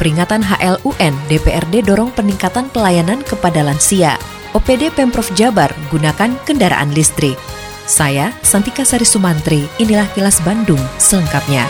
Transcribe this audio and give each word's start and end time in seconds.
Peringatan 0.00 0.40
HLUN, 0.40 1.12
DPRD 1.28 1.84
dorong 1.84 2.08
peningkatan 2.16 2.72
pelayanan 2.72 3.20
kepada 3.20 3.60
lansia. 3.60 4.16
OPD 4.56 4.88
Pemprov 4.96 5.28
Jabar 5.36 5.68
gunakan 5.92 6.40
kendaraan 6.48 6.88
listrik. 6.96 7.36
Saya, 7.84 8.32
Santika 8.40 8.80
Sari 8.80 9.04
Sumantri, 9.04 9.68
inilah 9.76 10.08
kilas 10.16 10.40
Bandung 10.40 10.80
selengkapnya. 10.96 11.68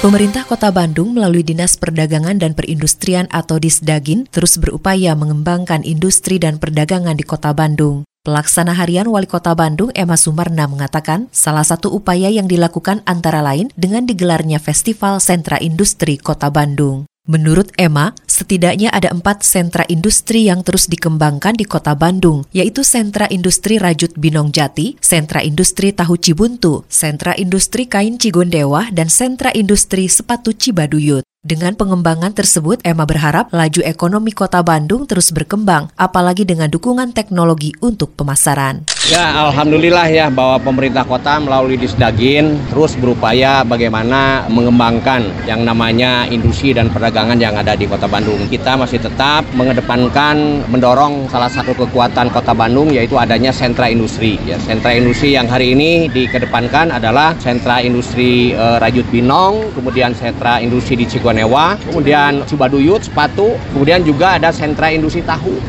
Pemerintah 0.00 0.48
Kota 0.48 0.72
Bandung 0.72 1.12
melalui 1.12 1.44
Dinas 1.44 1.76
Perdagangan 1.76 2.40
dan 2.40 2.56
Perindustrian 2.56 3.28
atau 3.28 3.60
Disdagin 3.60 4.24
terus 4.24 4.56
berupaya 4.56 5.12
mengembangkan 5.12 5.84
industri 5.84 6.40
dan 6.40 6.56
perdagangan 6.56 7.16
di 7.16 7.24
Kota 7.28 7.52
Bandung. 7.52 8.08
Pelaksana 8.24 8.72
harian 8.72 9.04
Wali 9.04 9.28
Kota 9.28 9.52
Bandung 9.52 9.92
Emma 9.92 10.16
Sumarna 10.16 10.64
mengatakan 10.64 11.28
salah 11.28 11.60
satu 11.60 11.92
upaya 11.92 12.32
yang 12.32 12.48
dilakukan 12.48 13.04
antara 13.04 13.44
lain 13.44 13.68
dengan 13.76 14.08
digelarnya 14.08 14.56
Festival 14.56 15.20
Sentra 15.20 15.60
Industri 15.60 16.16
Kota 16.16 16.48
Bandung. 16.48 17.04
Menurut 17.28 17.68
Emma, 17.76 18.16
setidaknya 18.24 18.88
ada 18.96 19.12
empat 19.12 19.44
sentra 19.44 19.84
industri 19.92 20.48
yang 20.48 20.64
terus 20.64 20.88
dikembangkan 20.88 21.56
di 21.56 21.64
kota 21.64 21.96
Bandung, 21.96 22.44
yaitu 22.52 22.84
Sentra 22.84 23.24
Industri 23.28 23.80
Rajut 23.80 24.12
Binong 24.16 24.52
Jati, 24.52 25.00
Sentra 25.00 25.40
Industri 25.40 25.92
Tahu 25.92 26.20
Cibuntu, 26.20 26.84
Sentra 26.88 27.32
Industri 27.36 27.88
Kain 27.88 28.20
Cigondewa, 28.20 28.92
dan 28.92 29.08
Sentra 29.08 29.52
Industri 29.56 30.04
Sepatu 30.08 30.52
Cibaduyut. 30.52 31.24
Dengan 31.44 31.76
pengembangan 31.76 32.32
tersebut, 32.32 32.80
Emma 32.88 33.04
berharap 33.04 33.52
laju 33.52 33.84
ekonomi 33.84 34.32
kota 34.32 34.64
Bandung 34.64 35.04
terus 35.04 35.28
berkembang, 35.28 35.92
apalagi 35.92 36.48
dengan 36.48 36.72
dukungan 36.72 37.12
teknologi 37.12 37.76
untuk 37.84 38.16
pemasaran. 38.16 38.93
Ya, 39.04 39.36
Alhamdulillah 39.36 40.08
ya 40.08 40.32
bahwa 40.32 40.56
pemerintah 40.56 41.04
kota 41.04 41.36
melalui 41.36 41.76
Disdagin 41.76 42.56
terus 42.72 42.96
berupaya 42.96 43.60
bagaimana 43.60 44.48
mengembangkan 44.48 45.28
yang 45.44 45.60
namanya 45.60 46.24
industri 46.32 46.72
dan 46.72 46.88
perdagangan 46.88 47.36
yang 47.36 47.52
ada 47.52 47.76
di 47.76 47.84
kota 47.84 48.08
Bandung. 48.08 48.40
Kita 48.48 48.80
masih 48.80 49.04
tetap 49.04 49.44
mengedepankan, 49.52 50.64
mendorong 50.72 51.28
salah 51.28 51.52
satu 51.52 51.76
kekuatan 51.76 52.32
kota 52.32 52.56
Bandung 52.56 52.96
yaitu 52.96 53.20
adanya 53.20 53.52
sentra 53.52 53.92
industri. 53.92 54.40
Ya, 54.48 54.56
sentra 54.56 54.96
industri 54.96 55.36
yang 55.36 55.52
hari 55.52 55.76
ini 55.76 56.08
dikedepankan 56.08 56.88
adalah 56.88 57.36
sentra 57.44 57.84
industri 57.84 58.56
e, 58.56 58.66
Rajut 58.80 59.04
Binong, 59.12 59.68
kemudian 59.76 60.16
sentra 60.16 60.64
industri 60.64 60.96
di 60.96 61.04
Cikoneng 61.04 61.44
Newa, 61.44 61.76
kemudian 61.92 62.40
Cibaduyut, 62.48 63.04
sepatu, 63.04 63.52
kemudian 63.76 64.00
juga 64.00 64.40
ada 64.40 64.48
sentra 64.48 64.88
industri 64.88 65.20
tahu. 65.20 65.60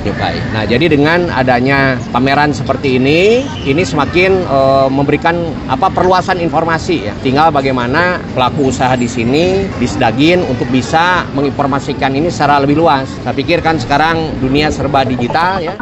Nah, 0.56 0.64
jadi 0.64 0.88
dengan 0.88 1.28
adanya 1.36 2.00
pameran 2.16 2.56
seperti 2.56 2.96
ini, 2.96 3.25
ini 3.66 3.84
semakin 3.84 4.32
e, 4.44 4.60
memberikan 4.90 5.36
apa 5.70 5.92
perluasan 5.94 6.42
informasi 6.42 7.12
ya. 7.12 7.14
Tinggal 7.22 7.54
bagaimana 7.54 8.22
pelaku 8.34 8.74
usaha 8.74 8.94
di 8.98 9.10
sini 9.10 9.66
disdagin 9.78 10.44
untuk 10.46 10.68
bisa 10.70 11.26
menginformasikan 11.38 12.14
ini 12.16 12.28
secara 12.34 12.62
lebih 12.62 12.82
luas. 12.82 13.08
Saya 13.22 13.36
pikir 13.36 13.62
kan 13.62 13.78
sekarang 13.78 14.38
dunia 14.42 14.74
serba 14.74 15.06
digital 15.06 15.62
ya. 15.62 15.76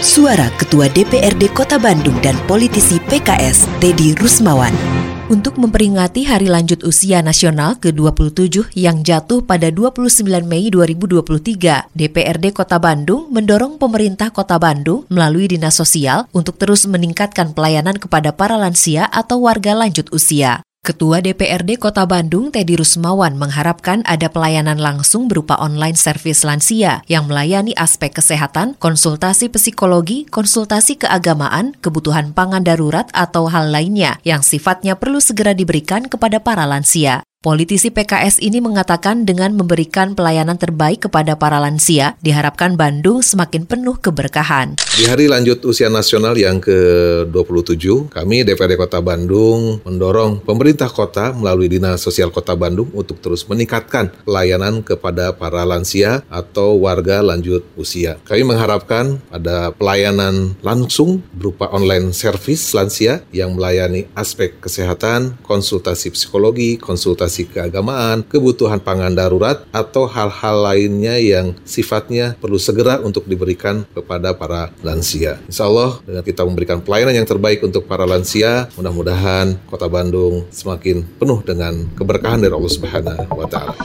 Suara 0.00 0.48
Ketua 0.56 0.88
DPRD 0.88 1.52
Kota 1.52 1.76
Bandung 1.76 2.16
dan 2.24 2.32
politisi 2.48 2.96
PKS, 3.04 3.68
Dedi 3.84 4.16
Rusmawan 4.16 5.09
untuk 5.30 5.62
memperingati 5.62 6.26
Hari 6.26 6.50
Lanjut 6.50 6.82
Usia 6.82 7.22
Nasional 7.22 7.78
ke-27 7.78 8.74
yang 8.74 9.06
jatuh 9.06 9.46
pada 9.46 9.70
29 9.70 10.26
Mei 10.42 10.66
2023, 10.74 11.94
DPRD 11.94 12.50
Kota 12.50 12.82
Bandung 12.82 13.30
mendorong 13.30 13.78
pemerintah 13.78 14.34
Kota 14.34 14.58
Bandung 14.58 15.06
melalui 15.06 15.46
Dinas 15.46 15.78
Sosial 15.78 16.26
untuk 16.34 16.58
terus 16.58 16.82
meningkatkan 16.90 17.54
pelayanan 17.54 17.94
kepada 18.02 18.34
para 18.34 18.58
lansia 18.58 19.06
atau 19.06 19.46
warga 19.46 19.78
lanjut 19.78 20.10
usia. 20.10 20.66
Ketua 20.80 21.20
DPRD 21.20 21.76
Kota 21.76 22.08
Bandung, 22.08 22.48
Teddy 22.48 22.72
Rusmawan, 22.72 23.36
mengharapkan 23.36 24.00
ada 24.08 24.32
pelayanan 24.32 24.80
langsung 24.80 25.28
berupa 25.28 25.60
online 25.60 25.92
servis 25.92 26.40
lansia 26.40 27.04
yang 27.04 27.28
melayani 27.28 27.76
aspek 27.76 28.16
kesehatan, 28.16 28.80
konsultasi 28.80 29.52
psikologi, 29.52 30.24
konsultasi 30.32 30.96
keagamaan, 30.96 31.76
kebutuhan 31.84 32.32
pangan 32.32 32.64
darurat, 32.64 33.12
atau 33.12 33.52
hal 33.52 33.68
lainnya 33.68 34.24
yang 34.24 34.40
sifatnya 34.40 34.96
perlu 34.96 35.20
segera 35.20 35.52
diberikan 35.52 36.08
kepada 36.08 36.40
para 36.40 36.64
lansia. 36.64 37.28
Politisi 37.40 37.88
PKS 37.88 38.44
ini 38.44 38.60
mengatakan 38.60 39.24
dengan 39.24 39.56
memberikan 39.56 40.12
pelayanan 40.12 40.60
terbaik 40.60 41.08
kepada 41.08 41.40
para 41.40 41.56
lansia, 41.56 42.12
diharapkan 42.20 42.76
Bandung 42.76 43.24
semakin 43.24 43.64
penuh 43.64 43.96
keberkahan. 43.96 44.76
Di 44.76 45.08
hari 45.08 45.24
lanjut 45.24 45.64
usia 45.64 45.88
nasional 45.88 46.36
yang 46.36 46.60
ke-27, 46.60 48.12
kami 48.12 48.44
DPRD 48.44 48.76
Kota 48.76 49.00
Bandung 49.00 49.80
mendorong 49.88 50.44
pemerintah 50.44 50.92
kota 50.92 51.32
melalui 51.32 51.72
Dinas 51.72 52.04
Sosial 52.04 52.28
Kota 52.28 52.52
Bandung 52.52 52.92
untuk 52.92 53.16
terus 53.24 53.48
meningkatkan 53.48 54.12
pelayanan 54.28 54.84
kepada 54.84 55.32
para 55.32 55.64
lansia 55.64 56.20
atau 56.28 56.76
warga 56.76 57.24
lanjut 57.24 57.64
usia. 57.72 58.20
Kami 58.28 58.44
mengharapkan 58.44 59.16
ada 59.32 59.72
pelayanan 59.72 60.60
langsung 60.60 61.24
berupa 61.32 61.72
online 61.72 62.12
service 62.12 62.76
lansia 62.76 63.24
yang 63.32 63.56
melayani 63.56 64.12
aspek 64.12 64.60
kesehatan, 64.60 65.40
konsultasi 65.40 66.12
psikologi, 66.12 66.76
konsultasi 66.76 67.29
konsultasi 67.30 67.46
keagamaan, 67.54 68.26
kebutuhan 68.26 68.82
pangan 68.82 69.14
darurat, 69.14 69.62
atau 69.70 70.10
hal-hal 70.10 70.56
lainnya 70.66 71.14
yang 71.22 71.54
sifatnya 71.62 72.34
perlu 72.42 72.58
segera 72.58 72.98
untuk 72.98 73.30
diberikan 73.30 73.86
kepada 73.94 74.34
para 74.34 74.74
lansia. 74.82 75.38
Insya 75.46 75.70
Allah 75.70 76.02
dengan 76.02 76.26
kita 76.26 76.42
memberikan 76.42 76.82
pelayanan 76.82 77.22
yang 77.22 77.28
terbaik 77.30 77.62
untuk 77.62 77.86
para 77.86 78.02
lansia, 78.02 78.66
mudah-mudahan 78.74 79.62
kota 79.70 79.86
Bandung 79.86 80.50
semakin 80.50 81.06
penuh 81.22 81.38
dengan 81.46 81.86
keberkahan 81.94 82.42
dari 82.42 82.50
Allah 82.50 82.72
Subhanahu 82.74 83.22
wa 83.30 83.46
taala. 83.46 83.78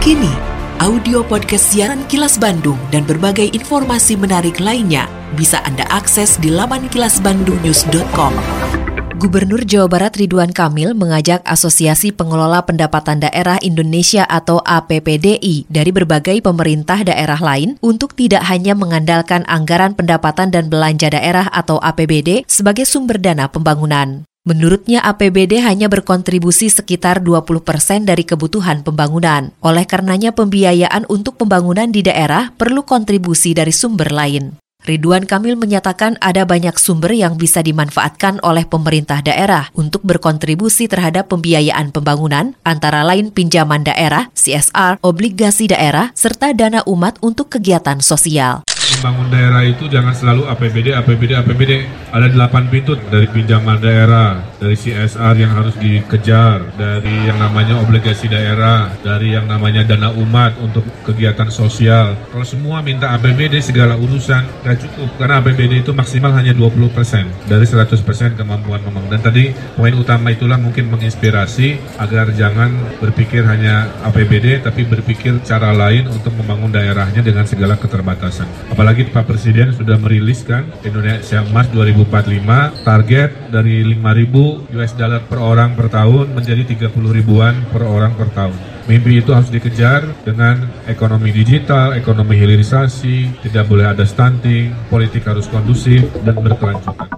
Kini, 0.00 0.32
audio 0.80 1.20
podcast 1.24 1.76
siaran 1.76 2.08
Kilas 2.08 2.40
Bandung 2.40 2.80
dan 2.88 3.04
berbagai 3.04 3.52
informasi 3.52 4.16
menarik 4.16 4.56
lainnya 4.56 5.04
bisa 5.36 5.60
Anda 5.68 5.84
akses 5.92 6.40
di 6.40 6.48
laman 6.48 6.88
kilasbandungnews.com. 6.92 8.83
Gubernur 9.14 9.62
Jawa 9.62 9.86
Barat 9.86 10.18
Ridwan 10.18 10.50
Kamil 10.50 10.90
mengajak 10.90 11.38
Asosiasi 11.46 12.10
Pengelola 12.10 12.66
Pendapatan 12.66 13.22
Daerah 13.22 13.62
Indonesia 13.62 14.26
atau 14.26 14.58
APPDI 14.66 15.70
dari 15.70 15.90
berbagai 15.94 16.42
pemerintah 16.42 17.06
daerah 17.06 17.38
lain 17.38 17.78
untuk 17.78 18.18
tidak 18.18 18.42
hanya 18.50 18.74
mengandalkan 18.74 19.46
anggaran 19.46 19.94
pendapatan 19.94 20.50
dan 20.50 20.66
belanja 20.66 21.14
daerah 21.14 21.46
atau 21.54 21.78
APBD 21.78 22.42
sebagai 22.50 22.82
sumber 22.82 23.22
dana 23.22 23.46
pembangunan. 23.46 24.26
Menurutnya 24.44 24.98
APBD 25.06 25.62
hanya 25.62 25.86
berkontribusi 25.86 26.66
sekitar 26.66 27.22
20 27.22 27.62
persen 27.62 28.02
dari 28.02 28.26
kebutuhan 28.26 28.82
pembangunan. 28.82 29.54
Oleh 29.62 29.86
karenanya 29.86 30.34
pembiayaan 30.34 31.06
untuk 31.06 31.38
pembangunan 31.38 31.88
di 31.88 32.02
daerah 32.02 32.50
perlu 32.52 32.82
kontribusi 32.82 33.54
dari 33.54 33.72
sumber 33.72 34.10
lain. 34.10 34.63
Ridwan 34.84 35.24
Kamil 35.24 35.56
menyatakan 35.56 36.20
ada 36.20 36.44
banyak 36.44 36.76
sumber 36.76 37.16
yang 37.16 37.40
bisa 37.40 37.64
dimanfaatkan 37.64 38.36
oleh 38.44 38.68
pemerintah 38.68 39.24
daerah 39.24 39.72
untuk 39.72 40.04
berkontribusi 40.04 40.92
terhadap 40.92 41.32
pembiayaan 41.32 41.88
pembangunan, 41.88 42.52
antara 42.68 43.00
lain 43.00 43.32
pinjaman 43.32 43.80
daerah, 43.80 44.28
CSR, 44.36 45.00
obligasi 45.00 45.72
daerah, 45.72 46.12
serta 46.12 46.52
dana 46.52 46.84
umat 46.84 47.16
untuk 47.24 47.48
kegiatan 47.48 48.04
sosial 48.04 48.60
membangun 48.98 49.28
daerah 49.28 49.62
itu 49.66 49.84
jangan 49.90 50.16
selalu 50.16 50.48
APBD, 50.48 50.88
APBD, 50.96 51.32
APBD. 51.36 51.72
Ada 52.14 52.30
delapan 52.30 52.70
pintu 52.70 52.94
dari 53.10 53.26
pinjaman 53.26 53.82
daerah, 53.82 54.38
dari 54.62 54.78
CSR 54.78 55.34
yang 55.34 55.52
harus 55.52 55.74
dikejar, 55.76 56.62
dari 56.78 57.26
yang 57.26 57.36
namanya 57.36 57.82
obligasi 57.82 58.30
daerah, 58.30 58.88
dari 59.02 59.34
yang 59.34 59.50
namanya 59.50 59.82
dana 59.82 60.14
umat 60.14 60.54
untuk 60.62 60.86
kegiatan 61.02 61.50
sosial. 61.50 62.14
Kalau 62.30 62.46
semua 62.46 62.80
minta 62.80 63.10
APBD 63.12 63.58
segala 63.58 63.98
urusan 63.98 64.46
nggak 64.62 64.78
cukup 64.86 65.08
karena 65.18 65.42
APBD 65.42 65.82
itu 65.82 65.90
maksimal 65.90 66.30
hanya 66.38 66.54
20% 66.54 67.50
dari 67.50 67.66
100% 67.66 68.38
kemampuan 68.38 68.80
membangun. 68.86 69.10
Dan 69.10 69.20
tadi 69.20 69.50
poin 69.74 69.92
utama 69.98 70.30
itulah 70.30 70.56
mungkin 70.56 70.88
menginspirasi 70.94 71.98
agar 71.98 72.30
jangan 72.38 72.70
berpikir 73.02 73.42
hanya 73.42 73.90
APBD 74.06 74.62
tapi 74.62 74.86
berpikir 74.86 75.42
cara 75.42 75.74
lain 75.74 76.06
untuk 76.06 76.30
membangun 76.38 76.70
daerahnya 76.70 77.20
dengan 77.26 77.42
segala 77.42 77.74
keterbatasan. 77.74 78.46
Apalagi 78.70 78.83
Apalagi 78.84 79.08
Pak 79.08 79.24
Presiden 79.24 79.72
sudah 79.72 79.96
meriliskan 79.96 80.68
Indonesia 80.84 81.40
Emas 81.40 81.72
2045 81.72 82.84
target 82.84 83.48
dari 83.48 83.80
5.000 83.80 84.76
US 84.76 84.92
dollar 84.92 85.24
per 85.24 85.40
orang 85.40 85.72
per 85.72 85.88
tahun 85.88 86.36
menjadi 86.36 86.92
30 86.92 86.92
ribuan 87.16 87.64
per 87.72 87.80
orang 87.80 88.12
per 88.12 88.28
tahun. 88.36 88.52
Mimpi 88.84 89.24
itu 89.24 89.32
harus 89.32 89.48
dikejar 89.48 90.04
dengan 90.28 90.68
ekonomi 90.84 91.32
digital, 91.32 91.96
ekonomi 91.96 92.36
hilirisasi, 92.36 93.40
tidak 93.40 93.72
boleh 93.72 93.88
ada 93.88 94.04
stunting, 94.04 94.76
politik 94.92 95.24
harus 95.24 95.48
kondusif 95.48 96.04
dan 96.20 96.44
berkelanjutan. 96.44 97.13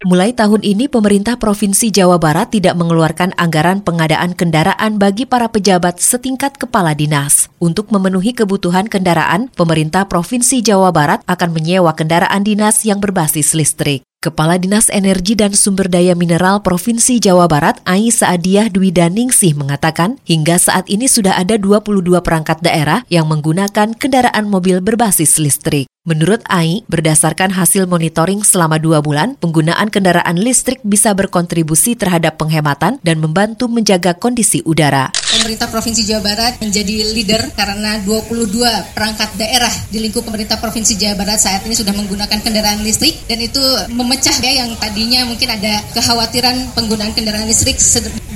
Mulai 0.00 0.32
tahun 0.32 0.64
ini, 0.64 0.88
pemerintah 0.88 1.36
Provinsi 1.36 1.92
Jawa 1.92 2.16
Barat 2.16 2.56
tidak 2.56 2.72
mengeluarkan 2.72 3.36
anggaran 3.36 3.84
pengadaan 3.84 4.32
kendaraan 4.32 4.96
bagi 4.96 5.28
para 5.28 5.52
pejabat 5.52 6.00
setingkat 6.00 6.56
kepala 6.56 6.96
dinas. 6.96 7.52
Untuk 7.60 7.92
memenuhi 7.92 8.32
kebutuhan 8.32 8.88
kendaraan, 8.88 9.52
pemerintah 9.52 10.08
Provinsi 10.08 10.64
Jawa 10.64 10.88
Barat 10.88 11.20
akan 11.28 11.52
menyewa 11.52 11.92
kendaraan 11.92 12.48
dinas 12.48 12.80
yang 12.88 12.96
berbasis 12.96 13.52
listrik. 13.52 14.00
Kepala 14.20 14.60
Dinas 14.60 14.92
Energi 14.92 15.32
dan 15.32 15.56
Sumber 15.56 15.88
Daya 15.88 16.12
Mineral 16.12 16.60
Provinsi 16.60 17.16
Jawa 17.24 17.48
Barat, 17.48 17.80
Ai 17.88 18.12
Saadiah 18.12 18.68
Dwi 18.68 18.92
Daningsih 18.92 19.56
mengatakan, 19.56 20.20
hingga 20.28 20.60
saat 20.60 20.92
ini 20.92 21.08
sudah 21.08 21.40
ada 21.40 21.56
22 21.56 22.04
perangkat 22.20 22.60
daerah 22.60 23.00
yang 23.08 23.24
menggunakan 23.32 23.96
kendaraan 23.96 24.44
mobil 24.44 24.84
berbasis 24.84 25.40
listrik. 25.40 25.88
Menurut 26.04 26.40
Ai, 26.48 26.80
berdasarkan 26.88 27.52
hasil 27.52 27.84
monitoring 27.84 28.40
selama 28.40 28.80
dua 28.80 29.04
bulan, 29.04 29.36
penggunaan 29.36 29.92
kendaraan 29.92 30.40
listrik 30.40 30.80
bisa 30.80 31.12
berkontribusi 31.12 31.92
terhadap 31.92 32.40
penghematan 32.40 32.96
dan 33.04 33.20
membantu 33.20 33.68
menjaga 33.68 34.16
kondisi 34.16 34.64
udara. 34.64 35.12
Pemerintah 35.12 35.68
Provinsi 35.68 36.08
Jawa 36.08 36.24
Barat 36.24 36.56
menjadi 36.56 37.04
leader 37.12 37.52
karena 37.52 38.00
22 38.08 38.48
perangkat 38.96 39.28
daerah 39.36 39.68
di 39.92 40.00
lingkup 40.00 40.24
pemerintah 40.24 40.56
Provinsi 40.56 40.96
Jawa 40.96 41.20
Barat 41.20 41.36
saat 41.36 41.68
ini 41.68 41.76
sudah 41.76 41.92
menggunakan 41.92 42.40
kendaraan 42.40 42.80
listrik 42.80 43.20
dan 43.28 43.36
itu 43.36 43.60
memecah 44.10 44.42
ya 44.42 44.66
yang 44.66 44.74
tadinya 44.74 45.22
mungkin 45.22 45.54
ada 45.54 45.86
kekhawatiran 45.94 46.74
penggunaan 46.74 47.14
kendaraan 47.14 47.46
listrik 47.46 47.78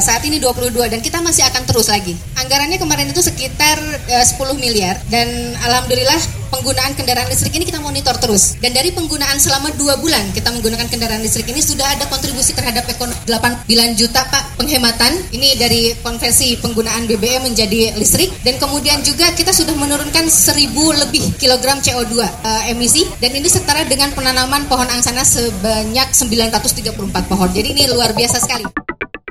saat 0.00 0.22
ini 0.26 0.42
22 0.42 0.74
dan 0.90 1.00
kita 1.02 1.20
masih 1.22 1.46
akan 1.46 1.62
terus 1.68 1.90
lagi. 1.90 2.14
Anggarannya 2.40 2.78
kemarin 2.80 3.10
itu 3.10 3.22
sekitar 3.22 3.78
uh, 4.10 4.22
eh, 4.22 4.26
10 4.26 4.58
miliar 4.58 4.98
dan 5.10 5.28
alhamdulillah 5.62 6.44
penggunaan 6.54 6.94
kendaraan 6.94 7.26
listrik 7.26 7.58
ini 7.58 7.66
kita 7.66 7.82
monitor 7.82 8.14
terus. 8.22 8.54
Dan 8.62 8.70
dari 8.70 8.94
penggunaan 8.94 9.42
selama 9.42 9.74
dua 9.74 9.98
bulan 9.98 10.30
kita 10.30 10.54
menggunakan 10.54 10.86
kendaraan 10.86 11.18
listrik 11.18 11.50
ini 11.50 11.58
sudah 11.58 11.82
ada 11.98 12.06
kontribusi 12.06 12.54
terhadap 12.54 12.86
ekonomi 12.86 13.18
8 13.26 13.66
juta 13.98 14.22
Pak 14.30 14.62
penghematan. 14.62 15.12
Ini 15.34 15.58
dari 15.58 15.92
konversi 15.98 16.54
penggunaan 16.62 17.10
BBM 17.10 17.50
menjadi 17.50 17.98
listrik. 17.98 18.30
Dan 18.46 18.62
kemudian 18.62 19.02
juga 19.02 19.34
kita 19.34 19.50
sudah 19.50 19.74
menurunkan 19.74 20.30
1000 20.30 21.02
lebih 21.02 21.34
kilogram 21.42 21.82
CO2 21.82 22.14
uh, 22.14 22.26
eh, 22.30 22.70
emisi. 22.70 23.02
Dan 23.18 23.34
ini 23.34 23.50
setara 23.50 23.82
dengan 23.82 24.14
penanaman 24.14 24.70
pohon 24.70 24.86
angsana 24.86 25.26
sebanyak 25.26 26.14
934 26.14 26.94
pohon. 27.26 27.48
Jadi 27.50 27.68
ini 27.74 27.90
luar 27.90 28.14
biasa 28.14 28.38
sekali. 28.38 28.83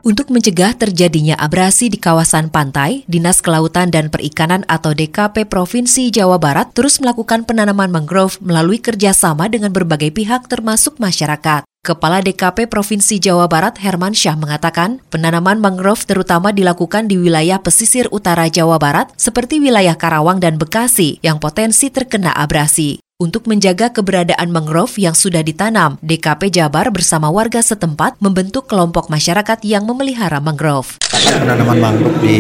Untuk 0.03 0.35
mencegah 0.35 0.75
terjadinya 0.75 1.39
abrasi 1.39 1.87
di 1.87 1.95
kawasan 1.95 2.51
pantai, 2.51 3.07
Dinas 3.07 3.39
Kelautan 3.39 3.87
dan 3.87 4.11
Perikanan 4.11 4.67
atau 4.67 4.91
DKP 4.91 5.47
Provinsi 5.47 6.11
Jawa 6.11 6.35
Barat 6.35 6.75
terus 6.75 6.99
melakukan 6.99 7.47
penanaman 7.47 7.87
mangrove 7.87 8.35
melalui 8.43 8.83
kerjasama 8.83 9.47
dengan 9.47 9.71
berbagai 9.71 10.11
pihak 10.11 10.51
termasuk 10.51 10.99
masyarakat. 10.99 11.63
Kepala 11.87 12.19
DKP 12.19 12.67
Provinsi 12.67 13.15
Jawa 13.23 13.47
Barat 13.47 13.79
Herman 13.79 14.11
Syah 14.11 14.35
mengatakan, 14.35 14.99
penanaman 15.07 15.63
mangrove 15.63 16.03
terutama 16.03 16.51
dilakukan 16.51 17.07
di 17.07 17.15
wilayah 17.15 17.63
pesisir 17.63 18.11
utara 18.11 18.51
Jawa 18.51 18.75
Barat 18.83 19.07
seperti 19.15 19.63
wilayah 19.63 19.95
Karawang 19.95 20.43
dan 20.43 20.59
Bekasi 20.59 21.23
yang 21.23 21.39
potensi 21.39 21.87
terkena 21.87 22.35
abrasi. 22.35 22.99
Untuk 23.23 23.47
menjaga 23.47 23.87
keberadaan 23.87 24.51
mangrove 24.51 24.99
yang 24.99 25.15
sudah 25.15 25.39
ditanam, 25.39 25.95
DKP 26.03 26.59
Jabar 26.59 26.91
bersama 26.91 27.31
warga 27.31 27.63
setempat 27.63 28.19
membentuk 28.19 28.67
kelompok 28.67 29.07
masyarakat 29.07 29.63
yang 29.63 29.87
memelihara 29.87 30.43
mangrove. 30.43 30.99
Penanaman 31.07 31.79
mangrove 31.79 32.19
di 32.19 32.35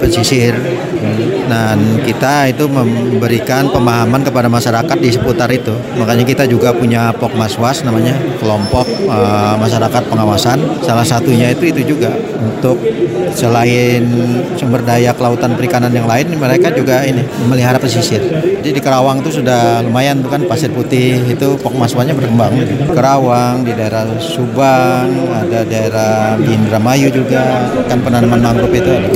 pesisir 0.00 0.56
dan 1.46 2.00
kita 2.02 2.50
itu 2.50 2.64
memberikan 2.68 3.68
pemahaman 3.70 4.22
kepada 4.22 4.48
masyarakat 4.48 4.96
di 4.98 5.10
seputar 5.12 5.48
itu. 5.52 5.74
Makanya 5.98 6.24
kita 6.26 6.44
juga 6.46 6.74
punya 6.74 7.14
Pokmaswas 7.16 7.84
namanya 7.86 8.16
kelompok 8.38 8.86
uh, 9.06 9.54
masyarakat 9.58 10.02
pengawasan. 10.08 10.58
Salah 10.82 11.06
satunya 11.06 11.52
itu 11.52 11.70
itu 11.70 11.94
juga 11.96 12.14
untuk 12.40 12.78
selain 13.32 14.04
sumber 14.58 14.84
daya 14.84 15.16
kelautan 15.16 15.56
perikanan 15.56 15.92
yang 15.92 16.04
lain, 16.04 16.36
mereka 16.36 16.68
juga 16.72 17.02
ini 17.04 17.24
memelihara 17.44 17.80
pesisir. 17.80 18.20
Jadi 18.62 18.78
di 18.78 18.80
Kerawang 18.82 19.24
itu 19.24 19.42
sudah 19.42 19.82
lumayan 19.82 20.20
tuh 20.22 20.30
kan 20.30 20.42
pasir 20.46 20.70
putih 20.70 21.18
itu 21.26 21.58
pokmaswanya 21.58 22.14
berkembang 22.14 22.54
Kerawang 22.92 23.66
di 23.66 23.72
daerah 23.74 24.06
Subang 24.22 25.10
ada 25.32 25.66
daerah 25.66 26.38
Indramayu 26.38 27.08
juga 27.10 27.66
kan 27.88 27.98
penanaman 28.04 28.40
mangrove 28.40 28.76
itu 28.76 28.90
ada 28.90 29.08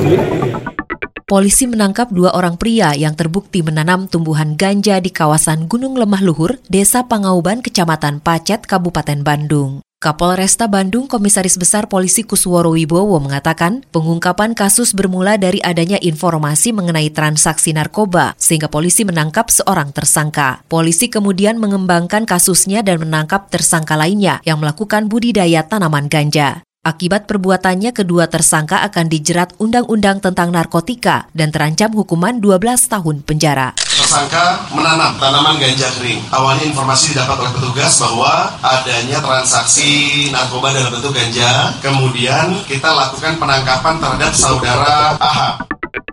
Polisi 1.27 1.67
menangkap 1.67 2.15
dua 2.15 2.39
orang 2.39 2.55
pria 2.55 2.95
yang 2.95 3.19
terbukti 3.19 3.59
menanam 3.59 4.07
tumbuhan 4.07 4.55
ganja 4.55 5.03
di 5.03 5.11
kawasan 5.11 5.67
Gunung 5.67 5.99
Lemah 5.99 6.23
Luhur, 6.23 6.63
Desa 6.71 7.03
Pangauban, 7.11 7.67
Kecamatan 7.67 8.23
Pacet, 8.23 8.63
Kabupaten 8.63 9.27
Bandung. 9.27 9.83
Kapolresta 9.99 10.71
Bandung 10.71 11.11
Komisaris 11.11 11.59
Besar 11.59 11.91
Polisi 11.91 12.23
Kusworo 12.23 12.79
Wibowo 12.79 13.19
mengatakan 13.19 13.83
pengungkapan 13.91 14.55
kasus 14.55 14.95
bermula 14.95 15.35
dari 15.35 15.59
adanya 15.67 15.99
informasi 15.99 16.71
mengenai 16.71 17.11
transaksi 17.11 17.75
narkoba 17.75 18.39
sehingga 18.39 18.71
polisi 18.71 19.03
menangkap 19.03 19.51
seorang 19.51 19.91
tersangka. 19.91 20.63
Polisi 20.71 21.11
kemudian 21.11 21.59
mengembangkan 21.59 22.23
kasusnya 22.23 22.87
dan 22.87 23.03
menangkap 23.03 23.51
tersangka 23.51 23.99
lainnya 23.99 24.39
yang 24.47 24.63
melakukan 24.63 25.11
budidaya 25.11 25.67
tanaman 25.67 26.07
ganja. 26.07 26.66
Akibat 26.87 27.27
perbuatannya, 27.27 27.91
kedua 27.91 28.31
tersangka 28.31 28.79
akan 28.87 29.11
dijerat 29.11 29.59
Undang-Undang 29.59 30.23
tentang 30.23 30.55
Narkotika 30.55 31.27
dan 31.35 31.51
terancam 31.51 31.91
hukuman 31.91 32.39
12 32.39 32.63
tahun 32.87 33.27
penjara 33.27 33.75
tersangka 34.07 34.71
menanam 34.71 35.19
tanaman 35.19 35.59
ganja 35.59 35.91
kering. 35.99 36.23
Awalnya 36.31 36.71
informasi 36.71 37.11
didapat 37.11 37.43
oleh 37.43 37.53
petugas 37.59 37.99
bahwa 37.99 38.55
adanya 38.63 39.19
transaksi 39.19 39.91
narkoba 40.31 40.71
dalam 40.71 40.95
bentuk 40.95 41.11
ganja. 41.11 41.75
Kemudian 41.83 42.55
kita 42.71 42.87
lakukan 42.87 43.35
penangkapan 43.35 43.99
terhadap 43.99 44.33
saudara 44.37 45.19
AH. 45.19 45.67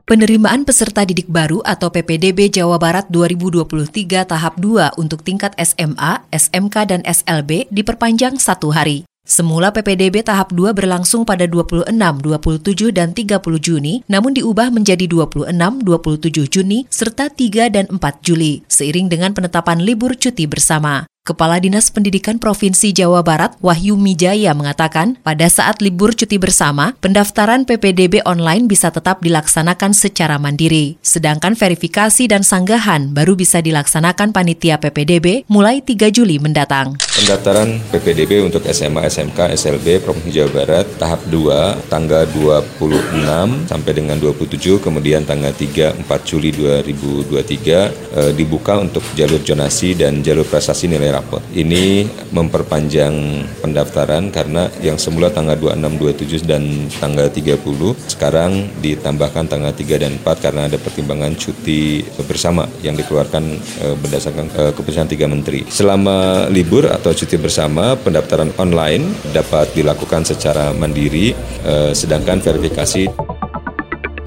Penerimaan 0.09 0.65
peserta 0.65 1.05
didik 1.05 1.29
baru 1.29 1.61
atau 1.61 1.93
PPDB 1.93 2.49
Jawa 2.49 2.81
Barat 2.81 3.07
2023 3.13 4.25
tahap 4.25 4.57
2 4.57 4.99
untuk 4.99 5.21
tingkat 5.21 5.53
SMA, 5.55 6.25
SMK, 6.33 6.75
dan 6.89 7.01
SLB 7.05 7.71
diperpanjang 7.71 8.41
satu 8.41 8.73
hari. 8.73 9.07
Semula 9.23 9.71
PPDB 9.71 10.19
tahap 10.19 10.51
2 10.51 10.75
berlangsung 10.75 11.23
pada 11.23 11.47
26, 11.47 11.87
27, 11.95 12.91
dan 12.91 13.15
30 13.15 13.39
Juni, 13.55 14.03
namun 14.11 14.35
diubah 14.35 14.67
menjadi 14.67 15.07
26, 15.07 15.47
27 15.79 16.51
Juni, 16.51 16.83
serta 16.91 17.31
3 17.31 17.71
dan 17.71 17.87
4 17.87 18.03
Juli, 18.19 18.67
seiring 18.67 19.07
dengan 19.07 19.31
penetapan 19.31 19.79
libur 19.79 20.19
cuti 20.19 20.43
bersama. 20.43 21.07
Kepala 21.23 21.55
Dinas 21.55 21.87
Pendidikan 21.87 22.35
Provinsi 22.35 22.91
Jawa 22.91 23.23
Barat, 23.23 23.55
Wahyu 23.63 23.95
Mijaya 23.95 24.51
mengatakan, 24.51 25.15
pada 25.23 25.47
saat 25.47 25.79
libur 25.79 26.11
cuti 26.11 26.35
bersama, 26.35 26.99
pendaftaran 26.99 27.63
PPDB 27.63 28.19
online 28.27 28.67
bisa 28.67 28.91
tetap 28.91 29.23
dilaksanakan 29.23 29.95
secara 29.95 30.35
mandiri. 30.35 30.99
Sedangkan 30.99 31.55
verifikasi 31.55 32.27
dan 32.27 32.43
sanggahan 32.43 33.15
baru 33.15 33.39
bisa 33.39 33.63
dilaksanakan 33.63 34.35
panitia 34.35 34.83
PPDB 34.83 35.47
mulai 35.47 35.79
3 35.79 36.11
Juli 36.11 36.43
mendatang. 36.43 36.99
Pendaftaran 36.99 37.79
PPDB 37.87 38.43
untuk 38.43 38.67
SMA, 38.67 39.07
SMK, 39.07 39.55
SLB 39.55 40.03
Provinsi 40.03 40.43
Jawa 40.43 40.51
Barat 40.51 40.91
tahap 40.99 41.23
2 41.31 41.87
tanggal 41.87 42.27
26 42.35 43.71
sampai 43.71 43.91
dengan 43.95 44.19
27, 44.19 44.59
kemudian 44.83 45.23
tanggal 45.23 45.55
3 45.55 46.03
4 46.03 46.03
Juli 46.27 46.51
2023 46.51 47.31
eh, 47.31 48.31
dibuka 48.35 48.75
untuk 48.75 49.07
jalur 49.15 49.39
jonasi 49.39 49.95
dan 49.95 50.19
jalur 50.19 50.43
prestasi 50.43 50.91
nilai 50.91 51.12
rapot. 51.13 51.45
Ini 51.53 52.09
memperpanjang 52.33 53.13
pendaftaran 53.61 54.33
karena 54.33 54.73
yang 54.81 54.97
semula 54.97 55.29
tanggal 55.29 55.53
26, 55.53 56.41
27 56.41 56.49
dan 56.49 56.63
tanggal 56.97 57.29
30 57.29 57.61
sekarang 58.09 58.73
ditambahkan 58.81 59.45
tanggal 59.45 59.69
3 59.69 60.01
dan 60.01 60.17
4 60.17 60.43
karena 60.43 60.61
ada 60.65 60.77
pertimbangan 60.81 61.37
cuti 61.37 62.01
bersama 62.25 62.65
yang 62.81 62.97
dikeluarkan 62.97 63.43
e, 63.59 63.85
berdasarkan 64.01 64.45
e, 64.49 64.61
keputusan 64.73 65.07
tiga 65.11 65.29
menteri. 65.29 65.61
Selama 65.69 66.49
libur 66.49 66.89
atau 66.89 67.13
cuti 67.13 67.37
bersama 67.37 67.93
pendaftaran 67.93 68.49
online 68.57 69.13
dapat 69.29 69.69
dilakukan 69.77 70.25
secara 70.25 70.73
mandiri 70.73 71.37
e, 71.61 71.73
sedangkan 71.93 72.41
verifikasi 72.41 73.32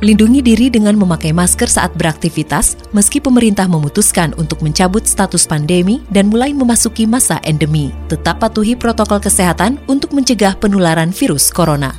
Lindungi 0.05 0.45
diri 0.45 0.69
dengan 0.69 0.93
memakai 0.93 1.33
masker 1.33 1.73
saat 1.73 1.97
beraktivitas, 1.97 2.77
meski 2.93 3.17
pemerintah 3.17 3.65
memutuskan 3.65 4.37
untuk 4.37 4.61
mencabut 4.61 5.09
status 5.09 5.49
pandemi 5.49 6.05
dan 6.13 6.29
mulai 6.29 6.53
memasuki 6.53 7.09
masa 7.09 7.41
endemi. 7.41 7.89
Tetap 8.13 8.37
patuhi 8.45 8.77
protokol 8.77 9.25
kesehatan 9.25 9.81
untuk 9.89 10.13
mencegah 10.13 10.53
penularan 10.61 11.17
virus 11.17 11.49
corona. 11.49 11.97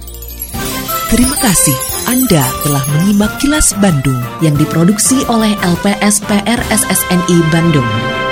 Terima 1.10 1.40
kasih 1.42 1.78
Anda 2.06 2.46
telah 2.62 2.84
menyimak 2.94 3.42
kilas 3.42 3.74
Bandung 3.82 4.22
yang 4.46 4.54
diproduksi 4.62 5.26
oleh 5.26 5.58
LPSPR 5.66 6.60
SSNI 6.70 7.38
Bandung. 7.50 8.27